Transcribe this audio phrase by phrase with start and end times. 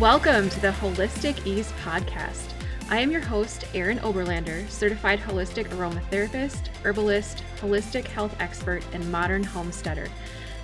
[0.00, 2.54] Welcome to the Holistic Ease Podcast.
[2.88, 9.44] I am your host, Erin Oberlander, certified holistic aromatherapist, herbalist, holistic health expert, and modern
[9.44, 10.08] homesteader.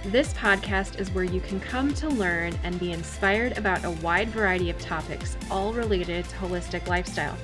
[0.07, 4.31] This podcast is where you can come to learn and be inspired about a wide
[4.31, 7.37] variety of topics, all related to holistic lifestyle.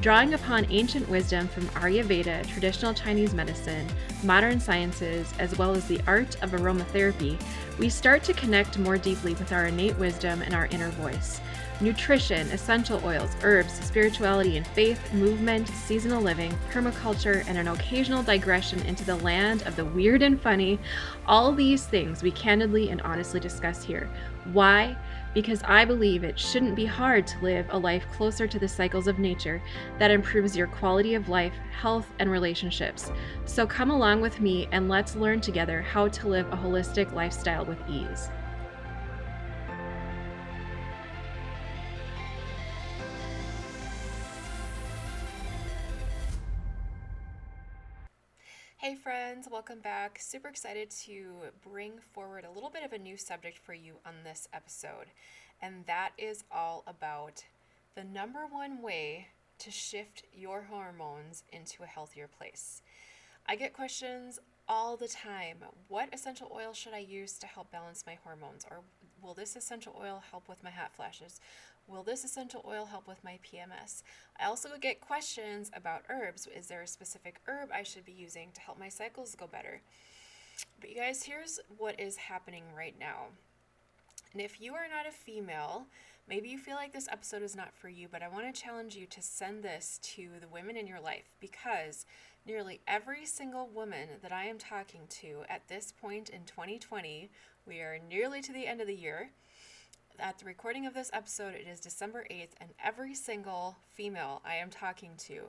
[0.00, 3.86] Drawing upon ancient wisdom from Ayurveda, traditional Chinese medicine,
[4.24, 7.40] modern sciences, as well as the art of aromatherapy,
[7.78, 11.40] we start to connect more deeply with our innate wisdom and our inner voice.
[11.80, 18.80] Nutrition, essential oils, herbs, spirituality and faith, movement, seasonal living, permaculture, and an occasional digression
[18.82, 20.78] into the land of the weird and funny.
[21.26, 24.08] All these things we candidly and honestly discuss here.
[24.52, 24.96] Why?
[25.34, 29.06] Because I believe it shouldn't be hard to live a life closer to the cycles
[29.06, 29.62] of nature
[29.98, 33.10] that improves your quality of life, health, and relationships.
[33.44, 37.64] So come along with me and let's learn together how to live a holistic lifestyle
[37.64, 38.28] with ease.
[49.62, 50.18] Welcome back.
[50.20, 51.34] Super excited to
[51.70, 55.06] bring forward a little bit of a new subject for you on this episode,
[55.62, 57.44] and that is all about
[57.94, 59.28] the number one way
[59.60, 62.82] to shift your hormones into a healthier place.
[63.46, 68.02] I get questions all the time what essential oil should I use to help balance
[68.04, 68.66] my hormones?
[68.68, 68.80] Or
[69.22, 71.40] will this essential oil help with my hot flashes?
[71.88, 74.02] Will this essential oil help with my PMS?
[74.40, 76.46] I also get questions about herbs.
[76.54, 79.82] Is there a specific herb I should be using to help my cycles go better?
[80.80, 83.26] But you guys, here's what is happening right now.
[84.32, 85.86] And if you are not a female,
[86.28, 88.96] maybe you feel like this episode is not for you, but I want to challenge
[88.96, 92.06] you to send this to the women in your life because
[92.46, 97.30] nearly every single woman that I am talking to at this point in 2020,
[97.66, 99.30] we are nearly to the end of the year
[100.18, 104.56] at the recording of this episode, it is December 8th, and every single female I
[104.56, 105.42] am talking to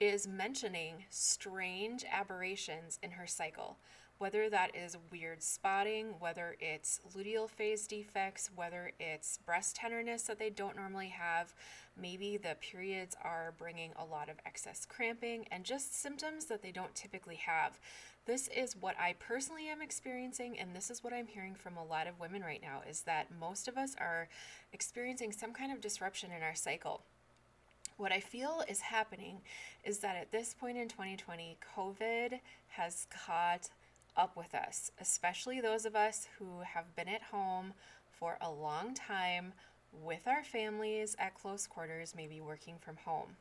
[0.00, 3.76] is mentioning strange aberrations in her cycle.
[4.18, 10.38] Whether that is weird spotting, whether it's luteal phase defects, whether it's breast tenderness that
[10.38, 11.52] they don't normally have,
[12.00, 16.72] maybe the periods are bringing a lot of excess cramping, and just symptoms that they
[16.72, 17.78] don't typically have.
[18.24, 21.84] This is what I personally am experiencing, and this is what I'm hearing from a
[21.84, 24.28] lot of women right now is that most of us are
[24.72, 27.02] experiencing some kind of disruption in our cycle.
[27.98, 29.40] What I feel is happening
[29.84, 33.70] is that at this point in 2020, COVID has caught
[34.16, 37.74] up with us, especially those of us who have been at home
[38.10, 39.52] for a long time
[39.92, 43.36] with our families at close quarters, maybe working from home.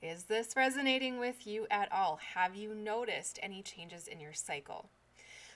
[0.00, 2.20] Is this resonating with you at all?
[2.34, 4.88] Have you noticed any changes in your cycle?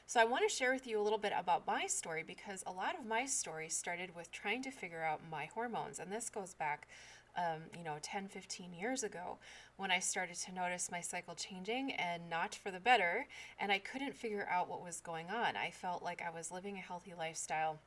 [0.06, 2.72] So, I want to share with you a little bit about my story because a
[2.72, 6.00] lot of my story started with trying to figure out my hormones.
[6.00, 6.88] And this goes back,
[7.36, 9.38] um, you know, 10, 15 years ago
[9.76, 13.26] when I started to notice my cycle changing and not for the better.
[13.58, 15.56] And I couldn't figure out what was going on.
[15.56, 17.78] I felt like I was living a healthy lifestyle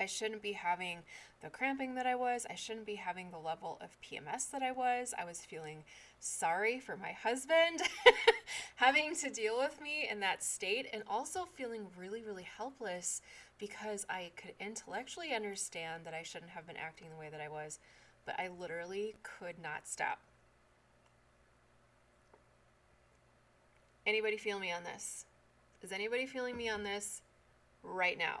[0.00, 0.98] I shouldn't be having
[1.40, 2.46] the cramping that I was.
[2.48, 5.14] I shouldn't be having the level of PMS that I was.
[5.18, 5.84] I was feeling
[6.20, 7.80] sorry for my husband
[8.76, 13.22] having to deal with me in that state and also feeling really, really helpless
[13.58, 17.48] because I could intellectually understand that I shouldn't have been acting the way that I
[17.48, 17.80] was,
[18.28, 20.18] but I literally could not stop.
[24.06, 25.24] Anybody feel me on this?
[25.80, 27.22] Is anybody feeling me on this
[27.82, 28.40] right now?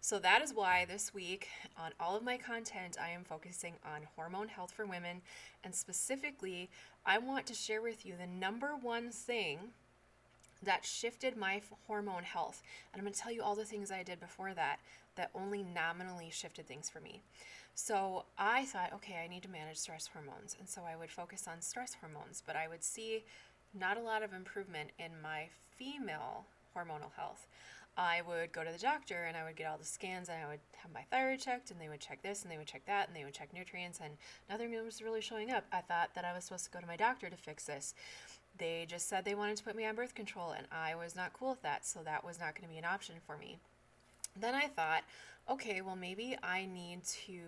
[0.00, 4.02] So that is why this week on all of my content, I am focusing on
[4.14, 5.22] hormone health for women.
[5.64, 6.70] And specifically,
[7.04, 9.58] I want to share with you the number one thing
[10.62, 12.62] that shifted my hormone health.
[12.92, 14.78] And I'm going to tell you all the things I did before that
[15.16, 17.22] that only nominally shifted things for me.
[17.74, 20.56] So I thought, okay, I need to manage stress hormones.
[20.58, 23.24] And so I would focus on stress hormones, but I would see
[23.78, 26.44] not a lot of improvement in my female
[26.76, 27.48] hormonal health.
[27.96, 30.48] I would go to the doctor and I would get all the scans and I
[30.48, 33.06] would have my thyroid checked and they would check this and they would check that
[33.06, 34.14] and they would check nutrients and
[34.50, 35.64] nothing was really showing up.
[35.72, 37.94] I thought that I was supposed to go to my doctor to fix this.
[38.58, 41.32] They just said they wanted to put me on birth control and I was not
[41.32, 43.58] cool with that, so that was not going to be an option for me.
[44.38, 45.02] Then I thought,
[45.48, 47.40] okay, well, maybe I need to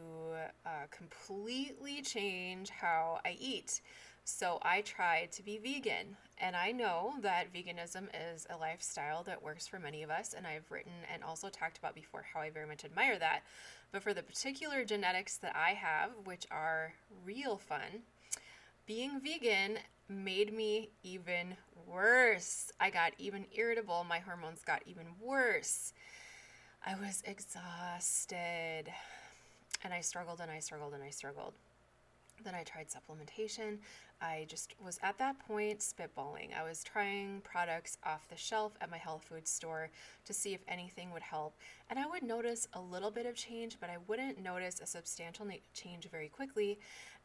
[0.65, 3.81] uh, completely change how I eat.
[4.25, 6.17] So I tried to be vegan.
[6.39, 10.35] And I know that veganism is a lifestyle that works for many of us.
[10.37, 13.43] And I've written and also talked about before how I very much admire that.
[13.93, 16.93] But for the particular genetics that I have, which are
[17.25, 18.03] real fun,
[18.87, 19.79] being vegan
[20.09, 21.57] made me even
[21.87, 22.73] worse.
[22.81, 24.05] I got even irritable.
[24.09, 25.93] My hormones got even worse.
[26.89, 28.85] I was exhausted.
[29.83, 31.55] And I struggled and I struggled and I struggled.
[32.45, 33.79] Then I tried supplementation.
[34.21, 36.57] I just was at that point spitballing.
[36.57, 39.91] I was trying products off the shelf at my health food store
[40.27, 41.57] to see if anything would help.
[41.91, 45.47] And I would notice a little bit of change, but I wouldn't notice a substantial
[45.75, 46.79] change very quickly.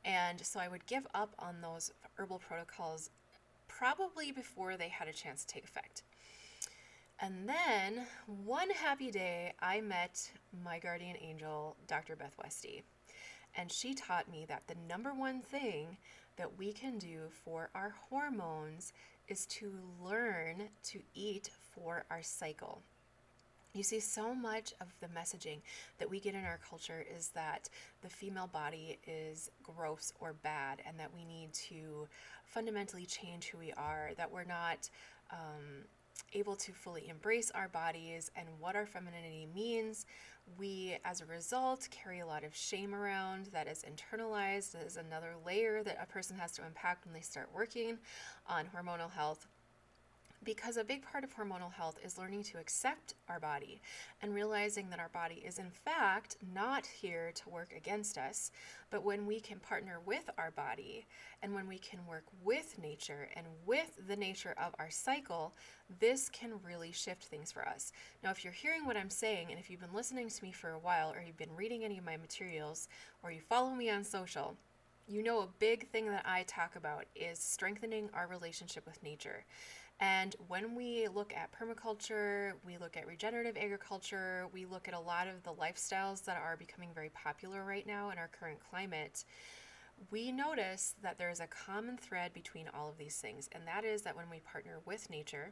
[0.04, 3.12] And so I would give up on those herbal protocols
[3.68, 6.02] probably before they had a chance to take effect.
[7.24, 8.08] And then
[8.46, 10.32] one happy day, I met
[10.64, 12.16] my guardian angel, Dr.
[12.16, 12.82] Beth Westie.
[13.56, 15.98] And she taught me that the number one thing
[16.38, 18.92] that we can do for our hormones
[19.28, 19.72] is to
[20.04, 22.82] learn to eat for our cycle.
[23.74, 25.60] You see, so much of the messaging
[26.00, 27.70] that we get in our culture is that
[28.02, 32.08] the female body is gross or bad, and that we need to
[32.46, 34.90] fundamentally change who we are, that we're not
[35.32, 35.86] um,
[36.34, 40.06] able to fully embrace our bodies and what our femininity means.
[40.58, 44.72] We, as a result, carry a lot of shame around that is internalized.
[44.72, 47.98] That is another layer that a person has to unpack when they start working
[48.48, 49.48] on hormonal health
[50.44, 53.80] because a big part of hormonal health is learning to accept our body
[54.22, 58.52] and realizing that our body is, in fact, not here to work against us.
[58.90, 61.06] But when we can partner with our body
[61.44, 65.54] and when we can work with nature and with the nature of our cycle,
[66.00, 67.92] this can really shift things for us.
[68.24, 70.72] Now, if you're hearing what I'm saying, and if you've been listening to me for
[70.72, 72.88] a while, or you've been reading any of my materials,
[73.24, 74.56] or you follow me on social,
[75.08, 79.44] you know a big thing that I talk about is strengthening our relationship with nature.
[80.02, 85.00] And when we look at permaculture, we look at regenerative agriculture, we look at a
[85.00, 89.24] lot of the lifestyles that are becoming very popular right now in our current climate,
[90.10, 93.86] we notice that there is a common thread between all of these things, and that
[93.86, 95.52] is that when we partner with nature,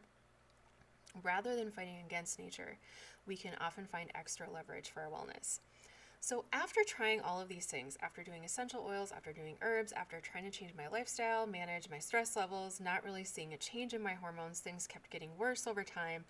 [1.22, 2.80] rather than fighting against nature,
[3.28, 5.60] we can often find extra leverage for our wellness.
[6.21, 10.19] So, after trying all of these things, after doing essential oils, after doing herbs, after
[10.19, 14.04] trying to change my lifestyle, manage my stress levels, not really seeing a change in
[14.04, 16.25] my hormones, things kept getting worse over time.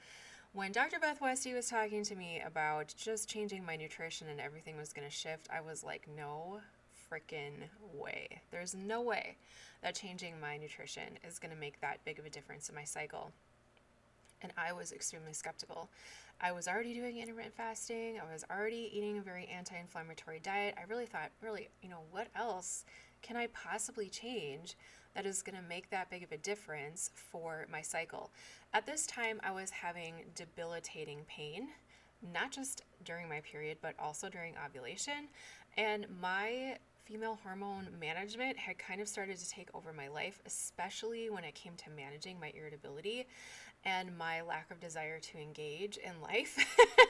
[0.54, 1.00] When Dr.
[1.00, 5.08] Beth Westie was talking to me about just changing my nutrition and everything was going
[5.08, 6.62] to shift, I was like, no
[7.12, 8.42] freaking way.
[8.52, 9.38] There's no way
[9.82, 12.84] that changing my nutrition is going to make that big of a difference in my
[12.84, 13.32] cycle.
[14.42, 15.90] And I was extremely skeptical.
[16.42, 18.18] I was already doing intermittent fasting.
[18.20, 20.76] I was already eating a very anti inflammatory diet.
[20.78, 22.86] I really thought, really, you know, what else
[23.22, 24.76] can I possibly change
[25.16, 28.32] that is going to make that big of a difference for my cycle?
[28.74, 31.70] At this time, I was having debilitating pain,
[32.34, 35.28] not just during my period, but also during ovulation.
[35.76, 41.30] And my female hormone management had kind of started to take over my life, especially
[41.30, 43.26] when it came to managing my irritability
[43.86, 46.58] and my lack of desire to engage in life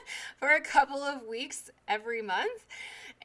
[0.38, 2.66] for a couple of weeks every month.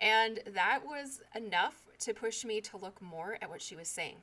[0.01, 4.17] And that was enough to push me to look more at what she was saying.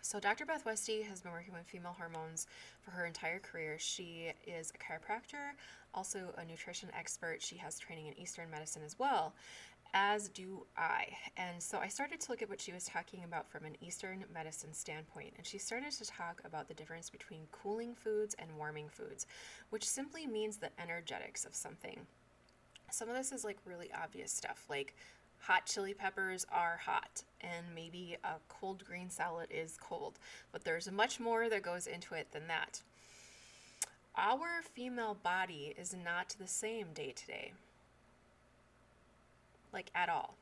[0.00, 0.44] So, Dr.
[0.44, 2.46] Beth Westie has been working with female hormones
[2.82, 3.76] for her entire career.
[3.78, 5.52] She is a chiropractor,
[5.94, 7.40] also a nutrition expert.
[7.40, 9.32] She has training in Eastern medicine as well
[9.94, 11.06] as do I.
[11.36, 14.24] And so I started to look at what she was talking about from an Eastern
[14.34, 15.34] medicine standpoint.
[15.38, 19.26] And she started to talk about the difference between cooling foods and warming foods,
[19.70, 22.00] which simply means the energetics of something.
[22.90, 24.94] Some of this is like really obvious stuff, like
[25.38, 30.18] hot chili peppers are hot, and maybe a cold green salad is cold.
[30.52, 32.82] But there's much more that goes into it than that.
[34.16, 37.52] Our female body is not the same day to day
[39.74, 40.36] like at all.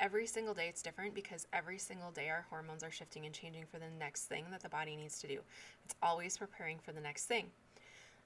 [0.00, 3.66] Every single day it's different because every single day our hormones are shifting and changing
[3.66, 5.40] for the next thing that the body needs to do.
[5.84, 7.46] It's always preparing for the next thing.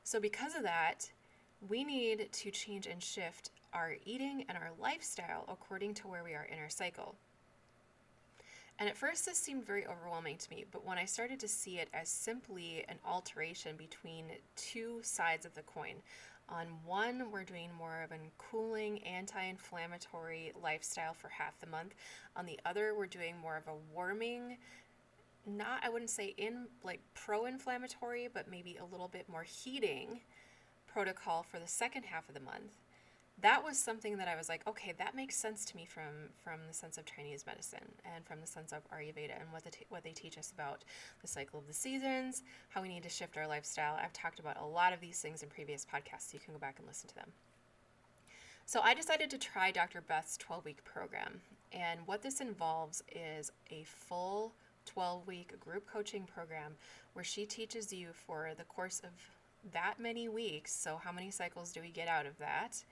[0.04, 1.10] So, because of that,
[1.68, 6.34] we need to change and shift our eating and our lifestyle according to where we
[6.34, 7.16] are in our cycle.
[8.78, 11.78] And at first, this seemed very overwhelming to me, but when I started to see
[11.78, 14.24] it as simply an alteration between
[14.56, 15.94] two sides of the coin,
[16.48, 21.94] on one, we're doing more of a cooling, anti inflammatory lifestyle for half the month.
[22.36, 24.58] On the other, we're doing more of a warming,
[25.46, 30.20] not, I wouldn't say in like pro inflammatory, but maybe a little bit more heating
[30.86, 32.83] protocol for the second half of the month
[33.40, 36.60] that was something that I was like, okay, that makes sense to me from from
[36.68, 39.86] the sense of Chinese medicine and from the sense of Ayurveda and what the t-
[39.88, 40.84] what they teach us about
[41.20, 43.98] the cycle of the seasons, how we need to shift our lifestyle.
[44.00, 46.60] I've talked about a lot of these things in previous podcasts, so you can go
[46.60, 47.32] back and listen to them.
[48.66, 50.00] So I decided to try Dr.
[50.00, 54.54] Beth's 12-week program, and what this involves is a full
[54.94, 56.76] 12-week group coaching program
[57.12, 59.10] where she teaches you for the course of
[59.72, 60.74] that many weeks.
[60.74, 62.84] So how many cycles do we get out of that?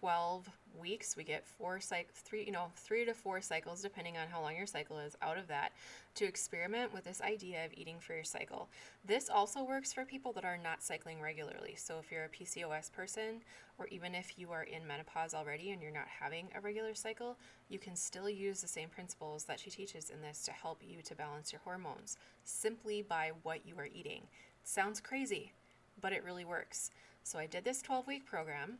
[0.00, 0.48] 12
[0.80, 1.16] weeks.
[1.16, 4.56] We get four cycle, three, you know, three to four cycles, depending on how long
[4.56, 5.72] your cycle is, out of that
[6.14, 8.68] to experiment with this idea of eating for your cycle.
[9.04, 11.74] This also works for people that are not cycling regularly.
[11.76, 13.42] So if you're a PCOS person,
[13.78, 17.36] or even if you are in menopause already and you're not having a regular cycle,
[17.68, 21.02] you can still use the same principles that she teaches in this to help you
[21.02, 24.22] to balance your hormones simply by what you are eating.
[24.62, 25.52] It sounds crazy,
[26.00, 26.90] but it really works.
[27.24, 28.78] So I did this 12 week program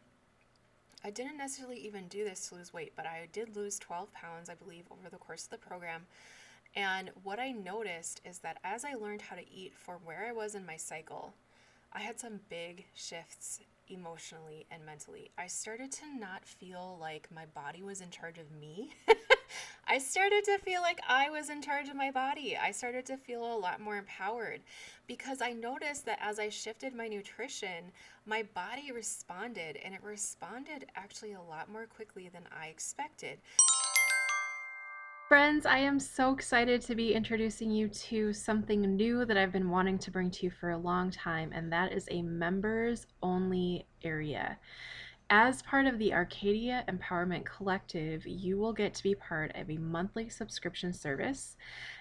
[1.04, 4.48] I didn't necessarily even do this to lose weight, but I did lose 12 pounds,
[4.48, 6.06] I believe, over the course of the program.
[6.74, 10.32] And what I noticed is that as I learned how to eat for where I
[10.32, 11.34] was in my cycle,
[11.92, 15.30] I had some big shifts emotionally and mentally.
[15.36, 18.90] I started to not feel like my body was in charge of me.
[19.86, 22.56] I started to feel like I was in charge of my body.
[22.56, 24.60] I started to feel a lot more empowered
[25.06, 27.92] because I noticed that as I shifted my nutrition,
[28.24, 33.38] my body responded and it responded actually a lot more quickly than I expected.
[35.28, 39.70] Friends, I am so excited to be introducing you to something new that I've been
[39.70, 43.86] wanting to bring to you for a long time, and that is a members only
[44.04, 44.58] area.
[45.34, 49.78] As part of the Arcadia Empowerment Collective, you will get to be part of a
[49.78, 51.56] monthly subscription service.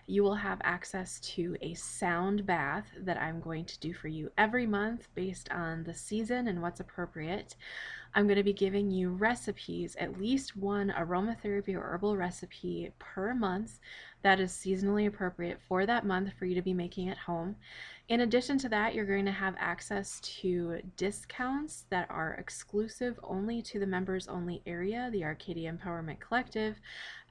[0.07, 4.31] You will have access to a sound bath that I'm going to do for you
[4.37, 7.55] every month based on the season and what's appropriate.
[8.13, 13.33] I'm going to be giving you recipes, at least one aromatherapy or herbal recipe per
[13.33, 13.79] month
[14.21, 17.55] that is seasonally appropriate for that month for you to be making at home.
[18.09, 23.61] In addition to that, you're going to have access to discounts that are exclusive only
[23.61, 26.81] to the members only area, the Arcadia Empowerment Collective,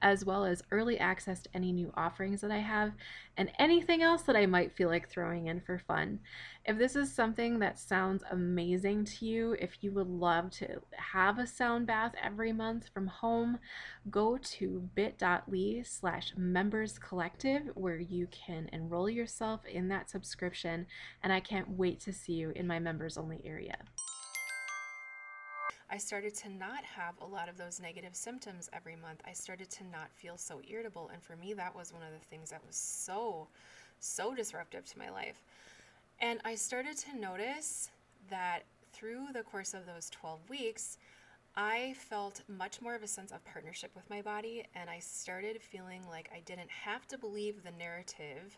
[0.01, 2.93] as well as early access to any new offerings that I have
[3.37, 6.19] and anything else that I might feel like throwing in for fun.
[6.65, 11.39] If this is something that sounds amazing to you, if you would love to have
[11.39, 13.57] a sound bath every month from home,
[14.09, 20.85] go to bit.ly slash members collective where you can enroll yourself in that subscription
[21.23, 23.77] and I can't wait to see you in my members only area.
[25.93, 29.21] I started to not have a lot of those negative symptoms every month.
[29.27, 31.09] I started to not feel so irritable.
[31.11, 33.49] And for me, that was one of the things that was so,
[33.99, 35.41] so disruptive to my life.
[36.21, 37.89] And I started to notice
[38.29, 38.61] that
[38.93, 40.97] through the course of those 12 weeks,
[41.57, 45.61] I felt much more of a sense of partnership with my body, and I started
[45.61, 48.57] feeling like I didn't have to believe the narrative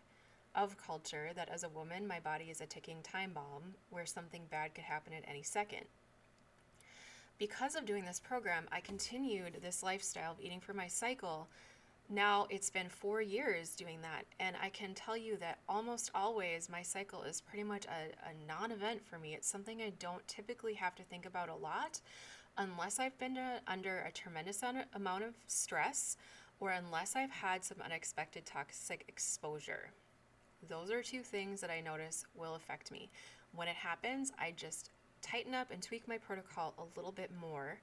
[0.53, 4.43] of culture that as a woman, my body is a ticking time bomb where something
[4.51, 5.85] bad could happen at any second.
[7.39, 11.47] Because of doing this program, I continued this lifestyle of eating for my cycle.
[12.09, 16.69] Now it's been four years doing that, and I can tell you that almost always
[16.69, 19.33] my cycle is pretty much a, a non event for me.
[19.33, 22.01] It's something I don't typically have to think about a lot
[22.57, 24.61] unless I've been to, under a tremendous
[24.93, 26.17] amount of stress
[26.59, 29.89] or unless I've had some unexpected toxic exposure.
[30.69, 33.09] Those are two things that I notice will affect me.
[33.55, 34.91] When it happens, I just
[35.23, 37.79] tighten up and tweak my protocol a little bit more.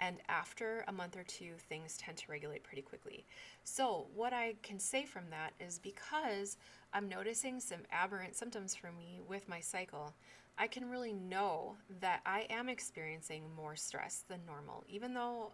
[0.00, 3.24] And after a month or two, things tend to regulate pretty quickly.
[3.62, 6.56] So, what I can say from that is because
[6.92, 10.12] I'm noticing some aberrant symptoms for me with my cycle,
[10.58, 15.52] I can really know that I am experiencing more stress than normal, even though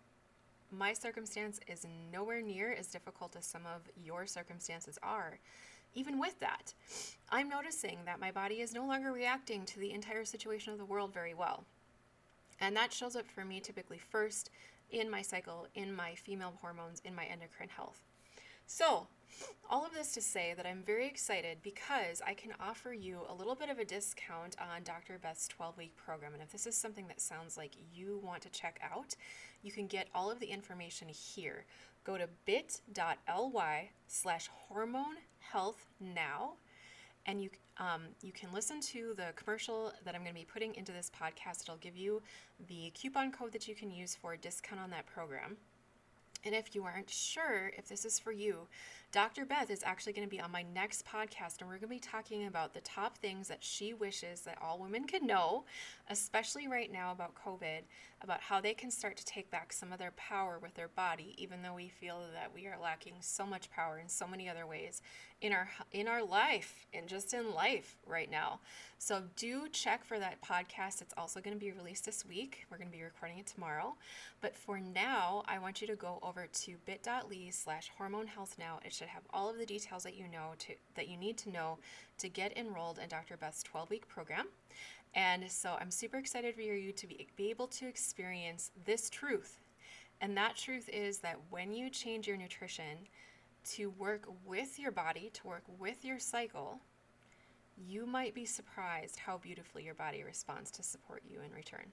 [0.70, 5.38] my circumstance is nowhere near as difficult as some of your circumstances are.
[5.98, 6.74] Even with that,
[7.28, 10.84] I'm noticing that my body is no longer reacting to the entire situation of the
[10.84, 11.64] world very well.
[12.60, 14.50] And that shows up for me typically first
[14.92, 18.00] in my cycle, in my female hormones, in my endocrine health.
[18.70, 19.06] So,
[19.70, 23.34] all of this to say that I'm very excited because I can offer you a
[23.34, 25.18] little bit of a discount on Dr.
[25.18, 26.34] Beth's 12 week program.
[26.34, 29.16] And if this is something that sounds like you want to check out,
[29.62, 31.64] you can get all of the information here.
[32.04, 36.52] Go to bit.ly slash hormone health now
[37.24, 37.48] and you
[37.78, 41.10] um, you can listen to the commercial that I'm going to be putting into this
[41.10, 41.62] podcast.
[41.62, 42.20] It'll give you
[42.68, 45.56] the coupon code that you can use for a discount on that program.
[46.44, 48.68] And if you aren't sure if this is for you,
[49.10, 49.44] Dr.
[49.46, 51.98] Beth is actually going to be on my next podcast, and we're going to be
[51.98, 55.64] talking about the top things that she wishes that all women could know,
[56.10, 57.80] especially right now about COVID,
[58.20, 61.34] about how they can start to take back some of their power with their body,
[61.38, 64.66] even though we feel that we are lacking so much power in so many other
[64.66, 65.00] ways
[65.40, 68.60] in our in our life and just in life right now.
[68.98, 71.00] So do check for that podcast.
[71.00, 72.66] It's also going to be released this week.
[72.70, 73.94] We're going to be recording it tomorrow.
[74.40, 78.80] But for now, I want you to go over to bit.ly slash hormone health now.
[78.84, 81.50] It should have all of the details that you know to that you need to
[81.50, 81.78] know
[82.18, 83.36] to get enrolled in Dr.
[83.36, 84.46] Beth's 12 week program.
[85.14, 89.58] And so I'm super excited for you to be, be able to experience this truth.
[90.20, 93.06] And that truth is that when you change your nutrition
[93.74, 96.80] to work with your body, to work with your cycle,
[97.76, 101.92] you might be surprised how beautifully your body responds to support you in return.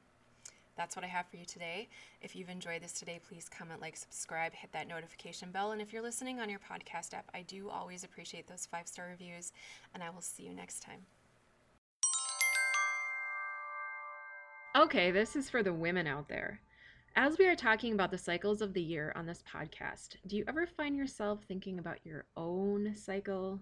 [0.75, 1.87] That's what I have for you today.
[2.21, 5.71] If you've enjoyed this today, please comment, like, subscribe, hit that notification bell.
[5.71, 9.07] And if you're listening on your podcast app, I do always appreciate those five star
[9.09, 9.53] reviews.
[9.93, 11.05] And I will see you next time.
[14.75, 16.59] Okay, this is for the women out there.
[17.17, 20.43] As we are talking about the cycles of the year on this podcast, do you
[20.49, 23.61] ever find yourself thinking about your own cycle?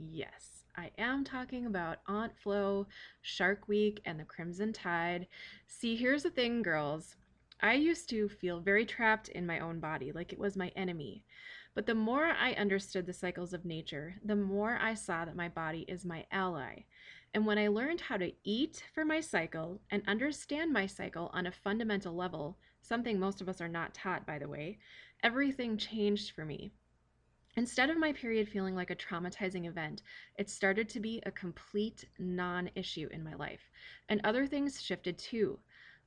[0.00, 2.88] Yes, I am talking about Aunt Flo,
[3.22, 5.28] Shark Week, and the Crimson Tide.
[5.68, 7.14] See, here's the thing, girls.
[7.60, 11.22] I used to feel very trapped in my own body, like it was my enemy.
[11.76, 15.48] But the more I understood the cycles of nature, the more I saw that my
[15.48, 16.82] body is my ally.
[17.34, 21.46] And when I learned how to eat for my cycle and understand my cycle on
[21.46, 24.78] a fundamental level, something most of us are not taught, by the way,
[25.22, 26.72] everything changed for me.
[27.56, 30.02] Instead of my period feeling like a traumatizing event,
[30.38, 33.70] it started to be a complete non issue in my life.
[34.08, 35.58] And other things shifted too.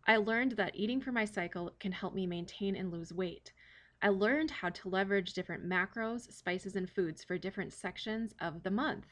[0.08, 3.54] I learned that eating for my cycle can help me maintain and lose weight.
[4.02, 8.72] I learned how to leverage different macros, spices, and foods for different sections of the
[8.72, 9.06] month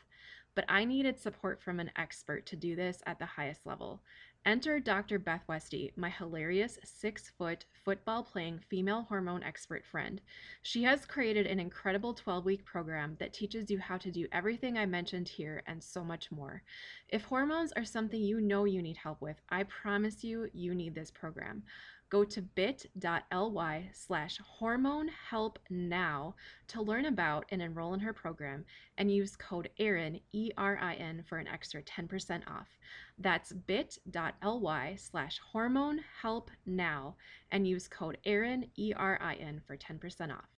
[0.56, 4.02] but I needed support from an expert to do this at the highest level.
[4.46, 5.20] Enter Dr.
[5.20, 10.22] Beth Westie, my hilarious six foot football playing female hormone expert friend.
[10.62, 14.78] She has created an incredible 12 week program that teaches you how to do everything
[14.78, 16.64] I mentioned here and so much more.
[17.10, 20.96] If hormones are something you know you need help with, I promise you, you need
[20.96, 21.64] this program
[22.10, 26.36] go to bit.ly slash hormone help now
[26.68, 28.66] to learn about and enroll in her program
[28.98, 32.68] and use code ERIN, E R I N, for an extra 10% off.
[33.18, 37.16] That's bit.ly slash hormone help now
[37.52, 40.50] and use code ERIN, E R I N, for 10% off.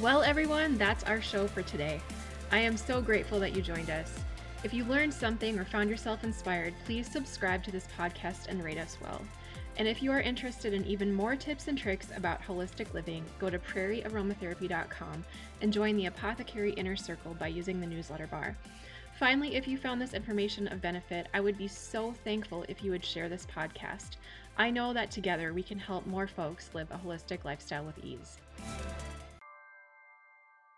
[0.00, 2.00] Well, everyone, that's our show for today.
[2.50, 4.12] I am so grateful that you joined us.
[4.64, 8.78] If you learned something or found yourself inspired, please subscribe to this podcast and rate
[8.78, 9.20] us well.
[9.76, 13.50] And if you are interested in even more tips and tricks about holistic living, go
[13.50, 15.24] to prairiearomatherapy.com
[15.62, 18.56] and join the Apothecary Inner Circle by using the newsletter bar.
[19.18, 22.92] Finally, if you found this information of benefit, I would be so thankful if you
[22.92, 24.16] would share this podcast.
[24.56, 28.38] I know that together we can help more folks live a holistic lifestyle with ease.